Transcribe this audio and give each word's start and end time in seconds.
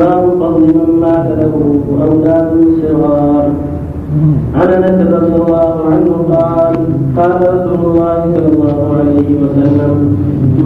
باب 0.00 0.24
فضل 0.40 0.60
من 0.60 1.00
مات 1.00 1.26
له 1.40 1.54
أولاد 2.06 2.50
صغار. 2.82 3.50
عن 4.54 4.68
انس 4.72 4.98
رضي 5.14 5.34
الله 5.42 5.74
عنه 5.90 6.10
قال 6.32 6.74
قال 7.16 7.40
رسول 7.54 7.80
الله 7.86 8.20
صلى 8.34 8.48
الله 8.52 8.78
عليه 8.98 9.28
وسلم 9.42 9.94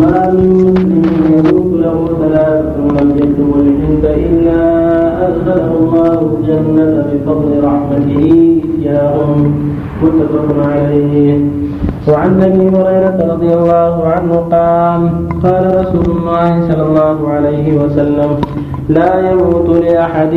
ما 0.01 0.31
من 0.35 0.49
مسلم 0.67 1.03
يموت 1.37 1.71
له 1.85 1.97
ثلاثة 2.23 2.77
لم 2.97 3.09
يكتم 3.21 3.49
الحنث 3.63 4.05
إلا 4.05 4.61
أدخله 5.29 5.71
الله 5.81 6.19
الجنة 6.33 6.93
بفضل 7.11 7.51
رحمته. 7.65 8.25
إياهم 8.79 9.39
متفق 10.03 10.49
عليه. 10.73 11.41
وعن 12.09 12.43
أبي 12.43 12.65
هريرة 12.77 13.19
رضي 13.33 13.51
الله 13.55 13.95
عنه 14.07 14.33
قال 14.55 15.03
قال 15.45 15.65
رسول 15.81 16.07
الله 16.17 16.51
صلى 16.69 16.83
الله 16.83 17.29
عليه 17.29 17.67
وسلم 17.81 18.31
لا 18.89 19.31
يموت 19.31 19.69
لأحد 19.83 20.35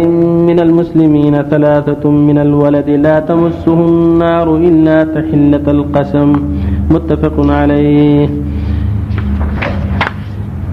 من 0.47 0.59
المسلمين 0.59 1.41
ثلاثة 1.41 2.09
من 2.09 2.37
الولد 2.37 2.89
لا 2.89 3.19
تمسه 3.19 3.73
النار 3.73 4.55
إلا 4.55 5.03
تحلة 5.03 5.71
القسم. 5.71 6.33
متفق 6.91 7.51
عليه. 7.51 8.29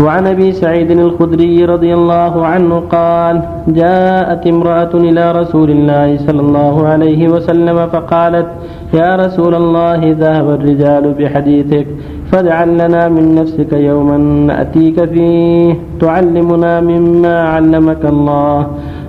وعن 0.04 0.26
أبي 0.26 0.52
سعيد 0.52 0.90
الخدري 0.90 1.64
رضي 1.64 1.94
الله 1.94 2.46
عنه 2.46 2.80
قال 2.80 3.42
جاءت 3.68 4.46
امرأة 4.46 4.94
إلى 4.94 5.32
رسول 5.32 5.70
الله 5.70 6.16
صلى 6.16 6.40
الله 6.40 6.86
عليه 6.88 7.28
وسلم 7.28 7.86
فقالت 7.86 8.46
يا 8.94 9.16
رسول 9.16 9.54
الله 9.54 10.00
ذهب 10.20 10.50
الرجال 10.50 11.14
بحديثك 11.18 11.86
فاجعل 12.32 12.78
لنا 12.78 13.08
من 13.08 13.34
نفسك 13.34 13.72
يوما 13.72 14.16
نأتيك 14.16 15.04
فيه 15.04 15.74
تعلمنا 16.00 16.80
مما 16.80 17.42
علمك 17.42 18.04
الله. 18.04 18.66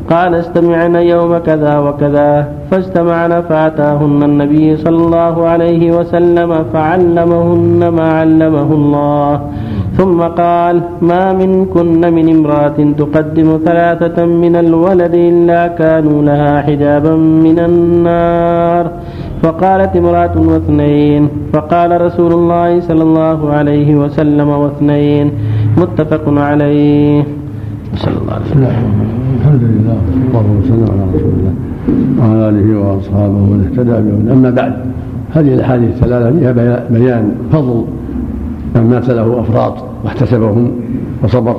قال 0.09 0.35
استمعن 0.35 0.95
يوم 0.95 1.37
كذا 1.37 1.79
وكذا. 1.79 2.47
فاستمعن 2.71 3.41
فأتاهن 3.41 4.23
النبي 4.23 4.77
صلى 4.77 4.97
الله 5.05 5.47
عليه 5.47 5.91
وسلم 5.97 6.63
فعلمهن 6.73 7.87
ما 7.87 8.19
علمه 8.19 8.69
الله. 8.79 9.41
ثم 9.97 10.19
قال 10.21 10.75
ما 11.01 11.33
منكن 11.33 12.01
من 12.17 12.25
امرأة 12.35 12.77
تقدم 13.01 13.49
ثلاثة 13.65 14.25
من 14.25 14.55
الولد 14.55 15.13
إلا 15.13 15.61
كانوا 15.67 16.19
لها 16.29 16.61
حجابا 16.61 17.15
من 17.15 17.57
النار. 17.59 18.83
فقالت 19.43 19.95
امرأة 19.95 20.35
واثنين. 20.51 21.23
فقال 21.53 22.01
رسول 22.01 22.31
الله 22.33 22.79
صلى 22.79 23.03
الله 23.03 23.39
عليه 23.57 23.89
وسلم 24.01 24.49
واثنين. 24.49 25.31
متفق 25.77 26.25
عليه. 26.49 27.23
صلى 28.03 28.17
الله 28.21 28.33
عليه 28.37 28.45
وسلم. 28.45 28.63
الحمد 29.37 29.63
لله. 29.71 29.97
صلى 30.33 30.41
الله 30.41 30.59
وسلم 30.61 30.87
على 30.93 31.03
رسول 31.15 31.33
الله 31.37 31.53
وعلى 32.19 32.49
آله 32.49 32.67
وأصحابه 32.79 33.37
ومن 33.43 33.59
اهتدى 33.65 33.91
بهم 34.05 34.21
أما 34.31 34.49
بعد 34.49 34.73
هذه 35.35 35.53
الأحاديث 35.53 35.89
الثلاثة 35.89 36.39
فيها 36.39 36.51
بيان 36.89 37.31
فضل 37.51 37.85
من 38.75 38.89
مات 38.89 39.09
له 39.09 39.39
أفراط 39.39 39.73
واحتسبهم 40.03 40.71
وصبر 41.23 41.55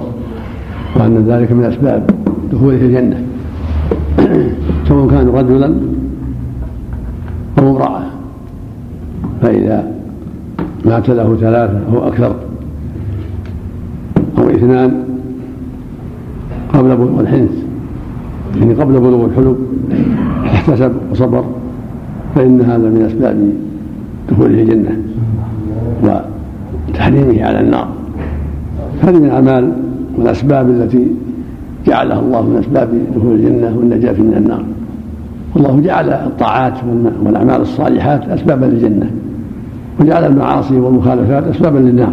وأن 0.96 1.24
ذلك 1.28 1.52
من 1.52 1.64
أسباب 1.64 2.10
دخوله 2.52 2.76
الجنة. 2.76 3.22
سواء 4.88 5.08
كان 5.08 5.28
رجلا 5.28 5.74
أو 7.58 7.70
امرأة. 7.70 8.02
فإذا 9.42 9.92
مات 10.84 11.08
له 11.08 11.36
ثلاثة 11.40 11.80
أو 11.92 12.08
أكثر 12.08 12.34
أو 14.38 14.48
اثنان 14.50 15.04
قبل 16.74 16.96
بلوغ 16.96 17.20
الحنث 17.20 17.50
يعني 18.60 18.74
قبل 18.74 19.00
بلوغ 19.00 19.24
الحلم 19.24 19.56
احتسب 20.44 20.92
وصبر 21.10 21.44
فإن 22.34 22.60
هذا 22.60 22.88
من 22.88 23.02
أسباب 23.02 23.52
دخوله 24.30 24.62
الجنة. 24.62 24.98
وتحريمه 26.98 27.44
على 27.44 27.60
النار. 27.60 27.88
هذه 29.02 29.16
من 29.16 29.24
الأعمال 29.24 29.72
والأسباب 30.18 30.70
التي 30.70 31.06
جعلها 31.86 32.20
الله 32.20 32.42
من 32.42 32.56
أسباب 32.56 32.88
دخول 33.16 33.34
الجنة 33.34 33.76
والنجاة 33.78 34.12
من 34.12 34.34
النار. 34.36 34.62
والله 35.54 35.80
جعل 35.80 36.08
الطاعات 36.10 36.74
والأعمال 37.24 37.60
الصالحات 37.60 38.28
اسبابا 38.28 38.64
للجنة 38.64 39.10
وجعل 40.00 40.24
المعاصي 40.24 40.80
والمخالفات 40.80 41.44
اسبابا 41.44 41.78
للنار. 41.78 42.12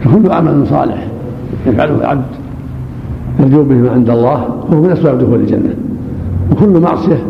فكل 0.00 0.32
عمل 0.32 0.66
صالح 0.66 1.06
يفعله 1.66 1.94
العبد 1.94 2.24
يرجو 3.40 3.64
به 3.64 3.74
ما 3.74 3.90
عند 3.90 4.10
الله 4.10 4.48
فهو 4.70 4.82
من 4.82 4.90
أسباب 4.90 5.18
دخول 5.18 5.40
الجنة. 5.40 5.74
وكل 6.52 6.80
معصية 6.80 7.22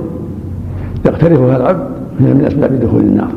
يقترفها 1.06 1.56
العبد 1.56 1.86
هي 2.20 2.34
من 2.34 2.44
أسباب 2.44 2.80
دخول 2.80 3.00
النار. 3.00 3.30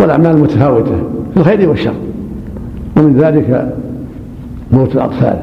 والأعمال 0.00 0.38
متفاوتة. 0.38 0.96
في 1.34 1.40
الخير 1.40 1.68
والشر. 1.68 1.94
ومن 2.96 3.16
ذلك 3.16 3.74
موت 4.72 4.94
الأطفال. 4.94 5.38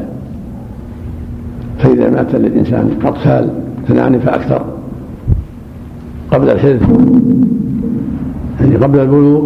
فإذا 1.78 2.10
مات 2.10 2.36
للانسان 2.36 2.92
اطفال 3.06 3.50
اثنان 3.86 4.20
فأكثر. 4.20 4.62
قبل 6.32 6.50
الحلف 6.50 6.82
يعني 8.62 8.76
قبل 8.76 9.00
البلوغ 9.00 9.44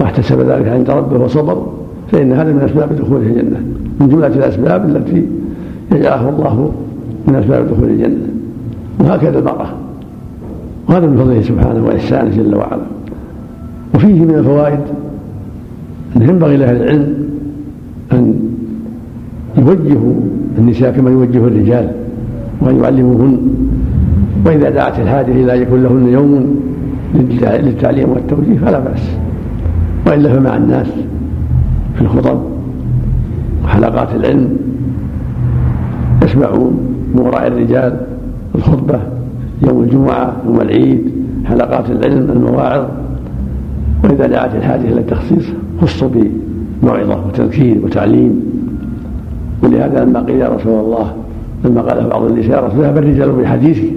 واحتسب 0.00 0.40
ذلك 0.40 0.68
عند 0.68 0.90
ربه 0.90 1.24
وصبر 1.24 1.66
فإن 2.12 2.32
هذا 2.32 2.52
من 2.52 2.60
أسباب 2.60 2.96
دخوله 2.96 3.26
الجنة. 3.26 3.60
من 4.00 4.08
جملة 4.08 4.26
الأسباب 4.26 4.96
التي 4.96 5.26
يجعلها 5.92 6.30
الله 6.30 6.72
من 7.28 7.34
أسباب 7.34 7.68
دخول 7.68 7.88
الجنة. 7.88 8.28
وهكذا 9.00 9.38
المرأة. 9.38 9.66
وهذا 10.88 11.06
من 11.06 11.16
فضله 11.16 11.42
سبحانه 11.42 11.86
وإحسانه 11.86 12.36
جل 12.36 12.54
وعلا. 12.54 12.82
وفيه 13.94 14.24
من 14.24 14.34
الفوائد 14.34 14.80
أنه 16.16 16.24
ينبغي 16.24 16.56
لأهل 16.56 16.76
العلم 16.76 17.14
أن 18.12 18.34
يوجهوا 19.58 20.14
النساء 20.58 20.90
كما 20.90 21.10
يوجه 21.10 21.38
الرجال 21.38 21.90
وأن 22.60 22.76
يعلموهن. 22.76 23.38
وإذا 24.46 24.70
دعت 24.70 25.00
الحاجة 25.00 25.32
إلى 25.32 25.54
أن 25.56 25.62
يكون 25.62 25.82
لهن 25.82 26.08
يوم 26.08 26.60
للتعليم 27.14 28.10
والتوجيه 28.10 28.58
فلا 28.58 28.78
بأس. 28.78 29.10
وإلا 30.06 30.32
فمع 30.32 30.56
الناس 30.56 30.86
في 31.94 32.02
الخطب 32.02 32.40
وحلقات 33.64 34.14
العلم 34.14 34.56
يسمعون 36.24 36.78
من 37.14 37.20
وراء 37.20 37.46
الرجال 37.46 38.00
الخطبة 38.54 39.00
يوم 39.68 39.82
الجمعة 39.82 40.36
يوم 40.46 40.60
العيد 40.60 41.10
حلقات 41.44 41.90
العلم 41.90 42.30
المواعظ. 42.30 42.84
وإذا 44.04 44.26
دعت 44.26 44.54
الحاجة 44.54 44.80
إلى 44.80 45.00
التخصيص 45.00 45.44
خصوا 45.82 46.08
بموعظة 46.82 47.26
وتذكير 47.26 47.76
وتعليم. 47.84 48.42
ولهذا 49.62 50.04
لما 50.04 50.20
قيل 50.20 50.36
يا 50.36 50.48
رسول 50.48 50.80
الله 50.80 51.12
لما 51.64 51.80
قال 51.80 52.08
بعض 52.08 52.22
النساء 52.22 52.64
رسول 52.64 52.80
ذهب 52.80 52.98
الرجال 52.98 53.32
بحديثك 53.32 53.90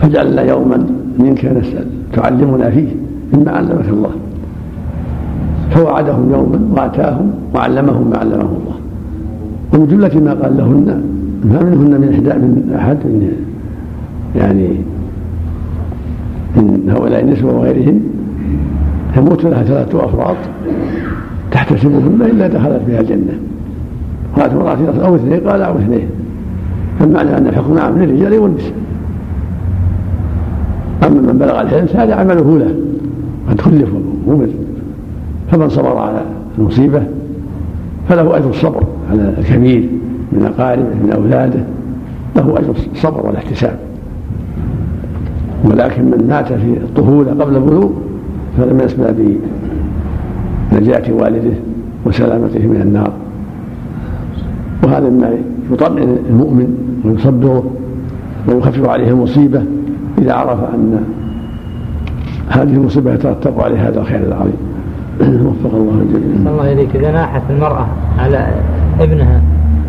فاجعلنا 0.00 0.42
يوما 0.42 0.86
منك 1.18 1.44
نسأل 1.44 1.86
تعلمنا 2.12 2.70
فيه 2.70 2.88
مما 3.34 3.50
علمك 3.50 3.88
الله. 3.88 4.10
فوعدهم 5.70 6.32
يوما 6.32 6.60
وأتاهم 6.76 7.30
وعلمهم 7.54 8.10
ما 8.10 8.18
علمه 8.18 8.34
الله. 8.34 8.76
ومن 9.72 9.86
جملة 9.86 10.20
ما 10.24 10.42
قال 10.42 10.56
لهن 10.56 11.02
ما 11.44 11.62
منهن 11.62 12.00
من 12.00 12.08
إحدى 12.12 12.38
من 12.38 12.72
أحد 12.76 12.96
من 13.04 13.32
يعني 14.36 14.68
من 16.56 16.90
هؤلاء 16.90 17.20
النسوة 17.20 17.58
وغيرهم 17.58 18.00
يموت 19.16 19.44
لها 19.44 19.62
ثلاثة 19.62 20.04
أفراد 20.04 20.36
تحتسبهن 21.50 22.22
إلا 22.22 22.46
دخلت 22.46 22.82
بها 22.88 23.00
الجنة. 23.00 23.38
قالت 24.36 24.52
امرأة 24.52 25.06
أو 25.06 25.14
اثنين 25.14 25.40
قال 25.40 25.62
أو 25.62 25.78
اثنين. 25.78 26.08
فالمعنى 26.98 27.38
أن 27.38 27.46
الحكم 27.46 27.78
عام 27.78 27.98
للرجال 27.98 28.38
والنساء. 28.38 28.72
أما 31.06 31.20
من 31.20 31.38
بلغ 31.38 31.60
الحلم 31.60 31.86
هذا 31.94 32.14
عمله 32.14 32.58
له. 32.58 32.74
قد 33.48 33.60
كلف 33.60 33.88
وأمر 34.26 34.48
فمن 35.50 35.68
صبر 35.68 35.96
على 35.96 36.22
المصيبة 36.58 37.02
فله 38.08 38.36
أجر 38.36 38.50
الصبر 38.50 38.82
على 39.10 39.34
الكبير 39.38 39.88
من 40.32 40.52
أقاربه 40.58 40.82
من 40.82 41.12
أولاده. 41.12 41.60
له 42.36 42.58
أجر 42.58 42.74
الصبر 42.92 43.26
والاحتساب. 43.26 43.78
ولكن 45.64 46.04
من 46.04 46.26
مات 46.28 46.46
في 46.52 46.76
الطفولة 46.82 47.30
قبل 47.30 47.56
البلوغ 47.56 47.90
فهذا 48.56 48.72
من 48.72 48.80
أسباب 48.80 49.36
نجاة 50.72 51.12
والده 51.12 51.54
وسلامته 52.06 52.66
من 52.66 52.80
النار. 52.82 53.12
وهذا 54.84 55.08
مما 55.08 55.30
يطمئن 55.72 56.16
المؤمن 56.30 56.76
ويصبره 57.04 57.70
ويخفف 58.48 58.88
عليه 58.88 59.10
المصيبة 59.10 59.62
إذا 60.18 60.32
عرف 60.32 60.74
أن 60.74 61.04
هذه 62.48 62.74
المصيبة 62.74 63.14
يترتب 63.14 63.60
عليه 63.60 63.88
هذا 63.88 64.00
الخير 64.00 64.26
العظيم. 64.26 64.56
وفق 65.46 65.74
الله 65.74 66.02
الجميع. 66.02 66.52
الله 66.52 66.72
إليك. 66.72 66.96
إذا 66.96 67.10
ناحت 67.10 67.42
المرأة 67.50 67.86
على 68.18 68.46
ابنها 69.00 69.40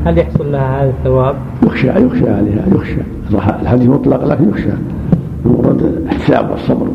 هل 0.05 0.17
يحصل 0.17 0.51
لها 0.51 0.83
هذا 0.83 0.89
الثواب؟ 0.89 1.35
يخشى 1.63 1.87
يخشى 1.87 2.29
عليها 2.29 2.63
يخشى. 2.75 3.01
الحديث 3.61 3.89
مطلق 3.89 4.25
لكن 4.25 4.49
يخشى. 4.49 4.69
المراد 5.45 5.81
الاحتساب 5.81 6.51
والصبر 6.51 6.87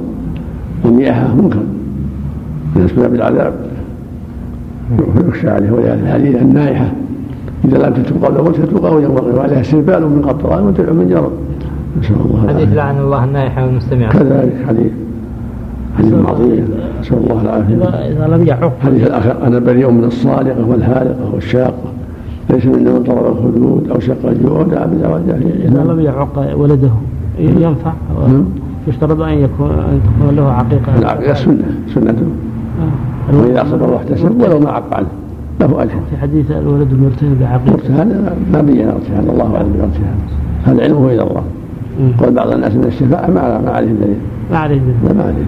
والنياحة 0.84 1.34
منكر 1.34 1.62
من 2.76 2.84
أسباب 2.84 3.14
العذاب 3.14 3.52
يخشى 5.29 5.50
عليه 5.50 5.70
ولهذا 5.70 6.02
الحديث 6.02 6.43
النائحة. 6.43 6.93
إذا 7.64 7.87
لم 7.87 7.94
تتوب 7.94 8.25
قبل 8.25 8.44
موتها 8.44 8.67
توقع 8.67 9.00
ينبغي 9.00 9.32
وعليها 9.38 9.62
سربال 9.62 10.02
من 10.02 10.23
قطران 10.23 10.67
وتدعو 10.67 10.94
من 10.94 11.08
جرب 11.08 11.31
نسأل 12.00 12.17
الله 12.25 12.49
حديث 12.49 12.76
لعن 12.76 12.99
الله 12.99 13.25
النائحة 13.25 13.67
والمستمع 13.67 14.08
كذلك 14.08 14.55
حديث. 14.69 14.93
حديث 15.99 16.14
عظيم. 16.26 16.69
نسأل 17.00 17.17
الله 17.17 17.43
العافية. 17.43 17.75
إذا 17.84 18.37
لم 18.37 18.46
يحق. 18.46 18.73
حديث 18.82 19.06
الآخر. 19.06 19.46
أنا 19.46 19.58
بريء 19.58 19.90
من 19.90 20.05
الصالقة 20.05 20.69
والهالقة 20.69 21.34
والشاقة. 21.34 21.93
ليس 22.50 22.67
منا 22.67 22.93
من 22.93 23.02
طلب 23.02 23.26
الخدود 23.26 23.90
أو 23.90 24.00
شق 24.00 24.29
الجوع. 24.29 24.62
دعا 24.62 24.87
بدعوى 24.87 25.20
الجاهلية 25.20 25.69
إذا 25.69 25.84
لم 25.84 26.00
يعق 26.00 26.56
ولده 26.56 26.90
ينفع. 27.38 27.93
نعم. 28.29 28.44
يشترط 28.88 29.20
أن 29.20 29.38
يكون 29.38 29.70
أن 29.70 30.00
تكون 30.05 30.37
له 30.37 30.52
عقيقة. 30.52 30.99
العقيقة 30.99 31.34
سنة 31.34 31.64
سنته 31.94 32.26
آه. 33.32 33.37
وإذا 33.37 33.64
صبر 33.70 33.90
واحتسب 33.90 34.40
ولو 34.40 34.61
ما 34.61 34.70
عق 34.70 34.94
عنه. 34.94 35.06
له 35.61 35.82
أجر. 35.82 35.90
في 36.11 36.17
حديث 36.17 36.50
الولد 36.50 36.93
المرتهن 36.93 37.37
بعقيقة. 37.40 38.02
هذا 38.02 38.37
ما 38.52 38.61
بين 38.61 38.88
ارتهان. 38.88 39.29
الله 39.31 39.56
أعلم 39.56 39.73
بارتهان 39.73 40.17
هذا 40.64 40.82
علمه 40.82 41.06
إلى 41.06 41.23
الله. 41.23 41.43
قال 42.20 42.34
بعض 42.34 42.52
الناس 42.52 42.75
من 42.75 42.84
الشفاعة 42.84 43.26
ما 43.26 43.61
ما 43.61 43.70
عليه 43.70 43.93
دليل. 43.93 44.17
ما 44.50 44.58
عليه 44.58 44.79
دليل. 44.79 44.94
لا 45.05 45.12
ما 45.12 45.23
عليه 45.23 45.32
دليل. 45.32 45.46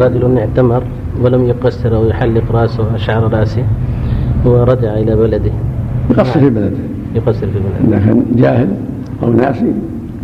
رجل 0.00 0.38
اعتمر 0.38 0.82
ولم 1.22 1.44
يقصر 1.44 1.96
أو 1.96 2.04
يحلق 2.04 2.42
رأسه 2.52 2.96
شعر 2.96 3.32
رأسه 3.32 3.64
ورجع 4.44 4.94
إلى 4.94 5.16
بلده. 5.16 5.52
يقصر 6.10 6.40
في 6.40 6.50
بلده. 6.50 6.76
يقصر 7.14 7.46
في 7.46 7.58
بلده. 7.58 7.98
كان 7.98 8.24
جاهل 8.36 8.68
أو 9.22 9.32
ناسي 9.32 9.72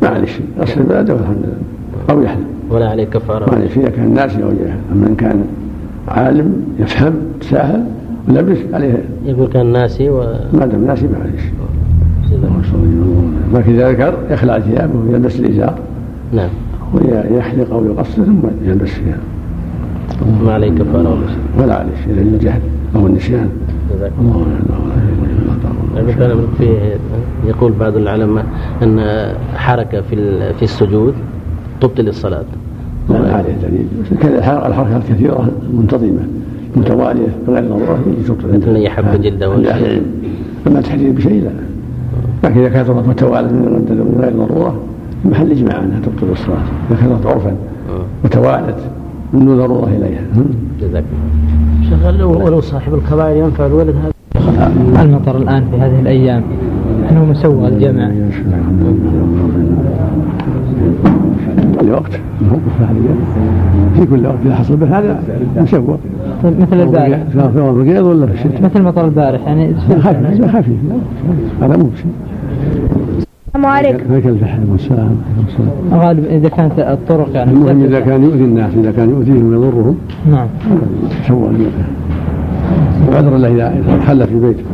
ما 0.03 0.09
عليه 0.09 0.27
شيء. 0.27 0.47
يقصر 0.59 0.75
في 0.75 0.83
بلده 0.83 1.15
والحمد 1.15 1.37
لله. 1.37 1.59
أو 2.11 2.23
يحلق 2.23 2.47
ولا 2.71 2.89
عليه 2.89 3.09
عليه 3.29 3.69
شيء 3.69 3.83
اذا 3.83 3.91
كان 3.91 4.15
ناسي 4.15 4.43
أو 4.43 4.49
جاهل 4.49 4.79
أما 4.93 5.07
إن 5.07 5.15
كان 5.15 5.45
عالم 6.09 6.65
يفهم 6.79 7.15
ساهل 7.41 7.85
ولبس 8.29 8.59
عليه. 8.73 9.05
يقول 9.27 9.49
كان 9.49 9.73
ناسي 9.73 10.11
و 10.11 10.21
ما 10.53 10.67
دام 10.67 10.85
ناسي 10.85 11.07
ما 11.07 11.19
عليه 11.23 11.39
شيء. 11.39 11.53
لكن 13.55 13.73
اذا 13.73 13.91
ذكر 13.93 14.15
يخلع 14.31 14.59
ثيابه 14.59 14.93
ويلبس 14.99 15.41
الإزار. 15.41 15.79
نعم. 16.33 16.49
ويحلق 16.95 17.73
أو 17.73 17.85
يقصر 17.85 18.25
ثم 18.25 18.41
يلبس 18.65 18.89
ثيابه 18.89 19.23
ما 20.45 20.53
عليه 20.53 20.71
كفارة. 20.71 21.19
ولا 21.59 21.75
عليه 21.75 21.93
شيء 22.05 22.15
للجهل 22.15 22.61
أو 22.97 23.07
النسيان. 23.07 23.49
جزاك 23.95 24.13
الله 24.21 24.47
كان 26.19 26.47
في 26.59 26.79
يقول 27.47 27.73
بعض 27.73 27.97
العلماء 27.97 28.47
أن 28.83 29.27
حركة 29.55 30.01
في 30.01 30.17
في 30.55 30.63
السجود 30.63 31.15
تبطل 31.81 32.09
الصلاة. 32.09 32.45
لا 33.11 33.35
عليه 33.35 33.55
دليل 33.63 33.87
الحركات 34.67 35.03
الكثيره 35.11 35.49
منتظمة 35.73 36.21
متوالية 36.77 37.29
بغير 37.47 37.65
ضروره 37.65 37.99
يجي 38.07 38.29
تبطل. 38.29 38.57
مثل 38.57 38.77
يحب 38.77 39.23
جلدة 39.23 39.55
أهل 39.55 39.67
العلم 39.67 40.03
أما 40.67 40.79
التحديد 40.79 41.15
بشيء 41.15 41.43
لا. 41.43 41.51
لكن 42.45 42.61
إذا 42.61 42.69
كانت 42.69 42.91
متوالية 42.91 43.49
من 43.49 44.19
غير 44.21 44.33
ضروره 44.33 44.81
محل 45.25 45.51
اجماع 45.51 45.85
أنها 45.85 46.01
تبطل 46.01 46.33
الصلاة. 46.33 46.65
إذا 46.91 47.01
كانت 47.01 47.27
عرفا 47.27 47.57
وتوالت 48.25 48.79
من 49.33 49.45
دون 49.45 49.57
ضرورة 49.59 49.89
إليها. 49.89 50.23
جزاك 50.81 51.05
الله 52.09 52.27
ولو 52.27 52.61
صاحب 52.61 52.95
الكبائر 52.95 53.37
ينفع 53.45 53.67
الولد 53.67 53.97
هذا؟ 54.05 54.18
المطر 55.03 55.37
الآن 55.37 55.65
في 55.71 55.77
هذه 55.77 56.01
الأيام. 56.01 56.43
انه 57.11 57.25
مسوى 57.25 57.69
الجمع. 57.69 58.11
كل 61.81 61.91
وقت 61.91 62.13
في 63.95 64.07
كل 64.07 64.27
وقت 64.27 64.39
اذا 64.47 64.55
حصل 64.55 64.77
به 64.77 64.99
هذا 64.99 65.23
مسوى 65.57 65.99
طيب 66.43 66.61
مثل 66.61 66.81
البارح. 66.81 67.23
في 67.33 67.59
الرقيض 67.59 68.07
ولا 68.07 68.27
في 68.27 68.33
الشتاء 68.35 68.63
مثل 68.63 68.83
مطر 68.83 69.05
البارح 69.05 69.47
يعني 69.47 69.75
خفيف 69.75 70.57
خفيف. 70.57 70.77
هذا 71.63 71.77
مو 71.77 71.85
بشيء. 71.85 72.13
السلام 73.49 73.67
عليكم. 73.67 74.13
عليك 74.13 74.27
الفحم 74.27 74.73
والسلام. 74.73 75.17
غالب 75.93 76.25
إذا 76.25 76.49
كانت 76.49 76.79
الطرق 76.79 77.29
يعني 77.35 77.51
المهم 77.51 77.83
إذا 77.83 78.01
كان 78.01 78.23
يؤذي 78.23 78.45
الناس 78.45 78.71
إذا 78.75 78.93
كان 78.93 79.11
يؤذيهم 79.11 79.51
ويضرهم 79.51 79.97
نعم. 80.31 80.47
سوى 81.29 81.51
وعذر 83.09 83.37
الله 83.37 83.49
إذا 83.49 84.01
حل 84.07 84.27
في 84.27 84.41
بيته. 84.41 84.65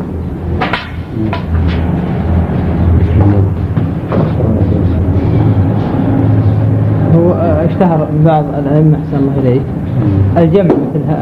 هو 7.16 7.32
اشتهر 7.68 8.08
بعض 8.26 8.44
الأئمة 8.58 8.98
أحسن 8.98 9.16
الله 9.16 9.38
إليك. 9.38 9.62
الجمع 10.38 10.64
مثل 10.64 11.14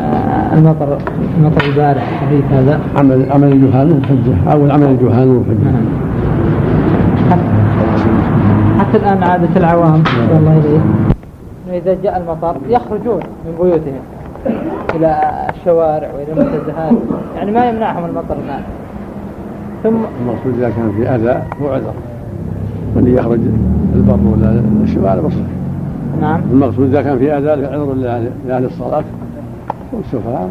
المطر 0.53 0.99
المطر 1.39 1.67
البارح 1.67 2.03
الخفيف 2.13 2.53
هذا. 2.53 2.81
عمل 2.97 3.27
عمل 3.33 3.53
الجهال 3.53 4.01
حجه 4.05 4.53
أو 4.53 4.71
عمل 4.71 4.87
الجهال 4.87 5.43
حجه 5.49 5.71
نعم. 7.31 7.39
حتى 8.79 8.97
الآن 8.97 9.23
عادة 9.23 9.49
العوام 9.57 10.03
الله 10.39 10.59
إليه 10.59 10.81
إذا 11.79 11.97
جاء 12.03 12.23
المطر 12.23 12.57
يخرجون 12.69 13.21
من 13.47 13.53
بيوتهم. 13.61 14.03
إلى 14.95 15.21
الشوارع 15.51 16.09
وإلى 16.15 16.33
المنتزهات. 16.33 16.93
يعني 17.37 17.51
ما 17.51 17.69
يمنعهم 17.69 18.05
المطر 18.05 18.37
الآن 18.45 18.63
ثم 19.83 19.97
المقصود 20.21 20.55
إذا 20.59 20.71
كان 20.71 20.93
في 20.97 21.09
أذى 21.09 21.43
هو 21.63 21.69
عذر. 21.69 21.95
واللي 22.97 23.15
يخرج 23.15 23.41
البر 23.95 24.19
ولا 24.33 24.63
الشوارع 24.85 25.21
بصر 25.21 25.43
نعم. 26.21 26.41
المقصود 26.53 26.89
إذا 26.89 27.03
كان 27.03 27.19
في 27.19 27.33
أذى 27.39 27.51
عذر 27.51 27.95
لأهل 28.47 28.65
الصلاة 28.65 29.05
والسفهاء 29.93 30.51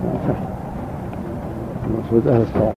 المقصود 1.88 2.28
أهل 2.28 2.42
الصلاة. 2.42 2.70